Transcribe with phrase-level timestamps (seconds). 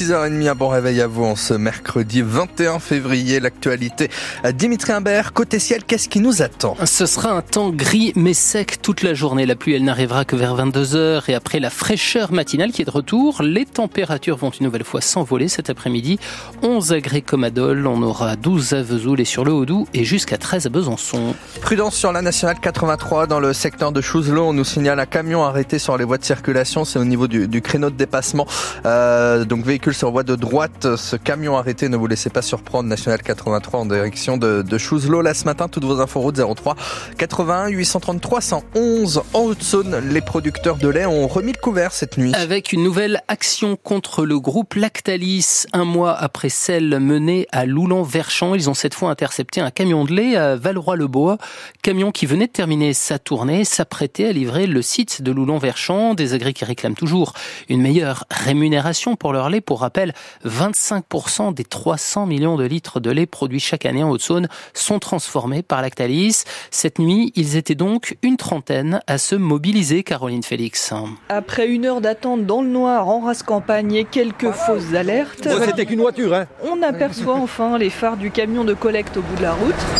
[0.00, 3.38] 6h30, un bon réveil à vous en ce mercredi 21 février.
[3.38, 4.08] L'actualité.
[4.54, 6.74] Dimitri Imbert, côté ciel, qu'est-ce qui nous attend?
[6.86, 9.44] Ce sera un temps gris mais sec toute la journée.
[9.44, 12.90] La pluie, elle n'arrivera que vers 22h et après la fraîcheur matinale qui est de
[12.90, 16.18] retour, les températures vont une nouvelle fois s'envoler cet après-midi.
[16.62, 20.64] 11 à Comadol, on aura 12 à Vesoul et sur le Haut-Doubs et jusqu'à 13
[20.64, 21.34] à Besançon.
[21.60, 24.46] Prudence sur la nationale 83 dans le secteur de Chouselot.
[24.48, 26.86] On nous signale un camion arrêté sur les voies de circulation.
[26.86, 28.46] C'est au niveau du, du créneau de dépassement.
[28.86, 30.96] Euh, donc véhicule sur voie de droite.
[30.96, 32.88] Ce camion arrêté, ne vous laissez pas surprendre.
[32.88, 35.22] National 83 en direction de, de.
[35.22, 36.74] Là ce matin, toutes vos infos route 03
[37.16, 39.98] 81 833 111 en Haute-Saône.
[40.10, 42.34] Les producteurs de lait ont remis le couvert cette nuit.
[42.34, 45.66] Avec une nouvelle action contre le groupe Lactalis.
[45.72, 50.12] Un mois après celle menée à Loulan-Verchamp, ils ont cette fois intercepté un camion de
[50.12, 51.38] lait à Valroy-le-Bois.
[51.82, 56.14] Camion qui venait de terminer sa tournée, s'apprêtait à livrer le site de Loulan-Verchamp.
[56.14, 57.32] Des agriculteurs qui réclament toujours
[57.68, 59.60] une meilleure rémunération pour leur lait.
[59.60, 60.14] Pour rappel,
[60.46, 65.62] 25% des 300 millions de litres de lait produits chaque année en Haute-Saône sont transformés
[65.62, 66.44] par Lactalis.
[66.70, 70.92] Cette nuit, ils étaient donc une trentaine à se mobiliser, Caroline Félix.
[71.28, 75.86] Après une heure d'attente dans le noir en race campagne et quelques fausses alertes, c'était
[75.86, 76.46] qu'une voiture, hein.
[76.62, 79.99] on aperçoit enfin les phares du camion de collecte au bout de la route.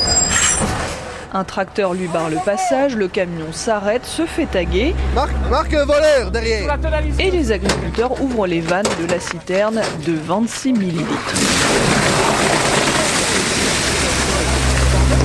[1.32, 4.96] Un tracteur lui barre le passage, le camion s'arrête, se fait taguer.
[5.14, 6.76] Marque, marque voleur derrière.
[7.20, 11.34] Et les agriculteurs ouvrent les vannes de la citerne de 26 millilitres.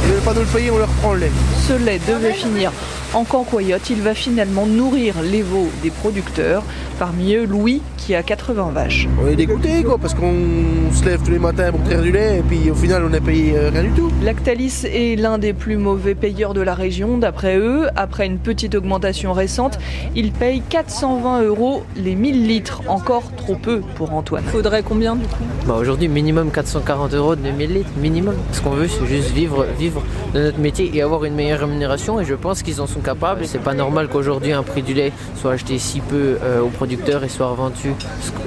[0.04, 1.32] Ils ne veulent pas nous le payer, on leur prend le lait.
[1.68, 2.72] Ce lait devait finir
[3.16, 3.90] en cancoyote.
[3.90, 6.64] Il va finalement nourrir les veaux des producteurs.
[7.00, 9.08] Parmi eux, Louis, qui a 80 vaches.
[9.22, 12.40] On est dégoûté, quoi, parce qu'on se lève tous les matins pour traire du lait,
[12.40, 14.12] et puis au final, on n'a payé euh, rien du tout.
[14.24, 17.88] Lactalis est l'un des plus mauvais payeurs de la région, d'après eux.
[17.96, 19.78] Après une petite augmentation récente,
[20.16, 22.82] ils payent 420 euros les 1000 litres.
[22.88, 24.44] Encore trop peu pour Antoine.
[24.46, 25.44] Faudrait combien du coup?
[25.68, 28.36] Bah Aujourd'hui, minimum 440 euros de 1000 litres, minimum.
[28.54, 30.02] Ce qu'on veut, c'est juste vivre, vivre
[30.34, 33.46] de notre métier et avoir une meilleure rémunération, et je pense qu'ils en sont capables.
[33.46, 37.24] C'est pas normal qu'aujourd'hui, un prix du lait soit acheté si peu euh, aux producteurs
[37.24, 37.94] et soit revendu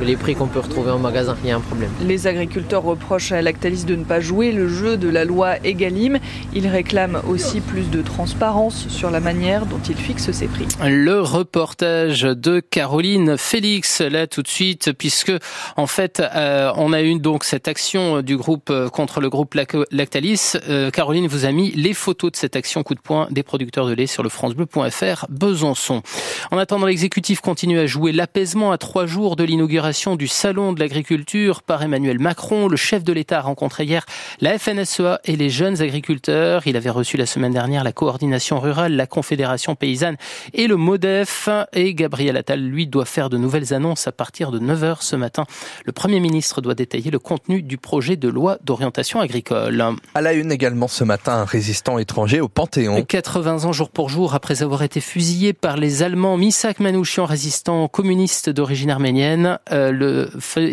[0.02, 1.36] les prix qu'on peut retrouver en magasin.
[1.44, 1.90] Il y a un problème.
[2.02, 6.18] Les agriculteurs reprochent à Lactalis de ne pas jouer le jeu de la loi Egalim.
[6.54, 10.66] Ils réclament aussi plus de transparence sur la manière dont ils fixent ces prix.
[10.84, 15.32] Le reportage de Caroline Félix, là tout de suite, puisque
[15.76, 19.54] en fait, euh, on a eu donc cette action du groupe euh, contre le groupe
[19.90, 20.52] Lactalis.
[20.68, 23.86] Euh, Caroline vous a mis les photos de cette action coup de poing des producteurs
[23.86, 26.02] de lait sur le francebleu.fr Besançon.
[26.50, 30.80] En attendant, l'exécutif continue à jouer l'apaisement à trois jours de l'inauguration du Salon de
[30.80, 32.68] l'agriculture par Emmanuel Macron.
[32.68, 34.04] Le chef de l'État a rencontré hier
[34.40, 36.66] la FNSEA et les jeunes agriculteurs.
[36.66, 40.16] Il avait reçu la semaine dernière la coordination rurale, la Confédération paysanne
[40.54, 41.48] et le MODEF.
[41.72, 45.44] Et Gabriel Attal, lui, doit faire de nouvelles annonces à partir de 9h ce matin.
[45.84, 49.84] Le Premier ministre doit détailler le contenu du projet de loi d'orientation agricole.
[50.14, 53.02] À la une également ce matin, un résistant étranger au Panthéon.
[53.02, 57.88] 80 ans jour pour jour après avoir été fusillé par les Allemands, Misak Manouchian, résistant
[57.88, 60.28] communiste d'origine arménienne, euh,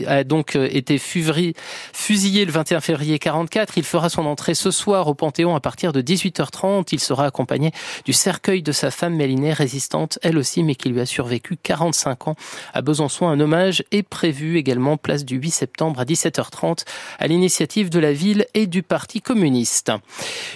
[0.07, 3.77] a donc euh, été fusillé le 21 février 44.
[3.77, 6.89] Il fera son entrée ce soir au Panthéon à partir de 18h30.
[6.91, 7.71] Il sera accompagné
[8.05, 12.29] du cercueil de sa femme Mélinée, résistante elle aussi, mais qui lui a survécu 45
[12.29, 12.35] ans.
[12.73, 16.85] À Besançon, un hommage est prévu également place du 8 septembre à 17h30
[17.19, 19.91] à l'initiative de la ville et du Parti communiste.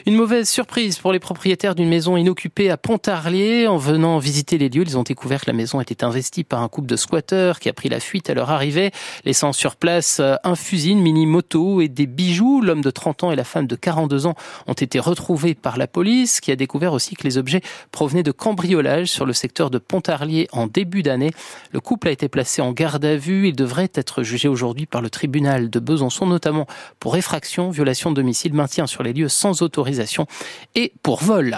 [0.05, 3.67] Une mauvaise surprise pour les propriétaires d'une maison inoccupée à Pontarlier.
[3.67, 6.67] En venant visiter les lieux, ils ont découvert que la maison était investie par un
[6.67, 8.89] couple de squatteurs qui a pris la fuite à leur arrivée,
[9.25, 12.61] laissant sur place euh, un fusil, une mini-moto et des bijoux.
[12.61, 14.33] L'homme de 30 ans et la femme de 42 ans
[14.65, 17.61] ont été retrouvés par la police, qui a découvert aussi que les objets
[17.91, 21.29] provenaient de cambriolage sur le secteur de Pontarlier en début d'année.
[21.71, 23.49] Le couple a été placé en garde à vue.
[23.49, 26.65] Il devrait être jugé aujourd'hui par le tribunal de Besançon, notamment
[26.99, 30.25] pour effraction, violation de domicile, maintien sur les lieux sans autorisation
[30.73, 31.55] et pour vol.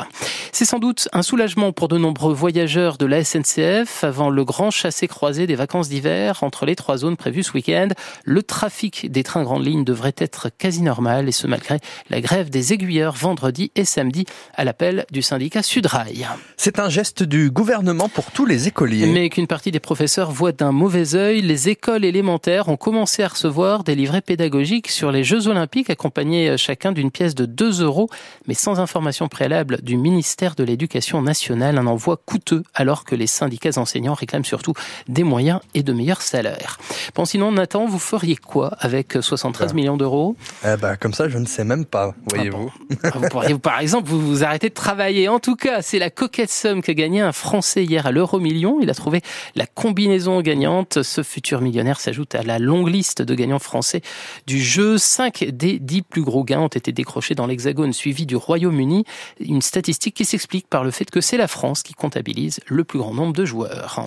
[0.52, 4.72] C'est sans doute un soulagement pour de nombreux voyageurs de la SNCF avant le grand
[4.72, 7.90] chassé-croisé des vacances d'hiver entre les trois zones prévues ce week-end.
[8.24, 11.80] Le trafic des trains grandes lignes devrait être quasi normal et ce malgré
[12.10, 14.26] la grève des aiguilleurs vendredi et samedi
[14.56, 16.28] à l'appel du syndicat Sudrail.
[16.58, 19.06] C'est un geste du gouvernement pour tous les écoliers.
[19.08, 23.28] Mais qu'une partie des professeurs voit d'un mauvais œil, les écoles élémentaires ont commencé à
[23.28, 28.10] recevoir des livrets pédagogiques sur les Jeux Olympiques accompagnés chacun d'une pièce de 2 euros
[28.48, 31.78] mais sans information préalable du ministère de l'Éducation nationale.
[31.78, 34.74] Un envoi coûteux alors que les syndicats enseignants réclament surtout
[35.08, 36.78] des moyens et de meilleurs salaires.
[37.16, 40.36] Bon, sinon, Nathan, vous feriez quoi avec 73 millions d'euros?
[40.64, 42.72] Eh ben, Comme ça, je ne sais même pas, voyez-vous.
[43.04, 45.28] Ah, vous pourriez, par exemple, vous, vous arrêter de travailler.
[45.28, 48.80] En tout cas, c'est la coquette somme qu'a gagné un Français hier à l'euro million.
[48.82, 49.22] Il a trouvé
[49.56, 51.02] la combinaison gagnante.
[51.02, 54.02] Ce futur millionnaire s'ajoute à la longue liste de gagnants français
[54.46, 54.98] du jeu.
[54.98, 59.06] Cinq des dix plus gros gains ont été décrochés dans l'Hexagone, suivi du Royaume-Uni.
[59.40, 63.00] Une statistique qui s'explique par le fait que c'est la France qui comptabilise le plus
[63.00, 64.06] grand nombre de joueurs.